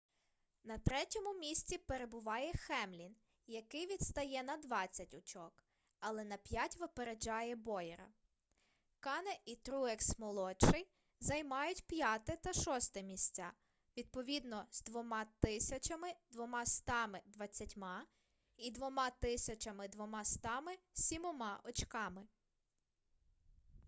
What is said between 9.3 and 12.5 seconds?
і труекс-молодший займають п'яте